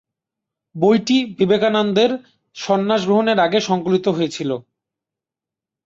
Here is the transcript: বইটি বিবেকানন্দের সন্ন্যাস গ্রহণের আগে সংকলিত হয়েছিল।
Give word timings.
বইটি 0.75 1.17
বিবেকানন্দের 1.37 2.11
সন্ন্যাস 2.55 3.01
গ্রহণের 3.05 3.37
আগে 3.39 3.59
সংকলিত 3.61 4.05
হয়েছিল। 4.07 4.51